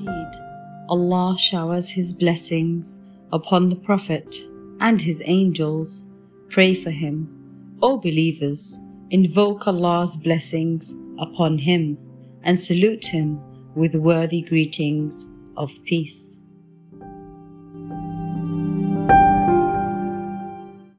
[0.00, 0.32] Indeed,
[0.88, 3.00] Allah showers His blessings
[3.32, 4.36] upon the Prophet
[4.80, 6.08] and his angels.
[6.48, 7.28] Pray for him.
[7.82, 8.78] O believers,
[9.10, 11.98] invoke Allah's blessings upon him
[12.42, 13.40] and salute him
[13.74, 15.26] with worthy greetings
[15.56, 16.39] of peace.